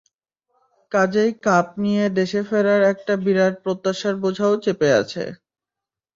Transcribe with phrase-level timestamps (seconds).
[0.91, 5.23] কাজেই কাপ নিয়ে দেশে ফেরার একটা বিরাট প্রত্যাশার বোঝাও চেপে আছে।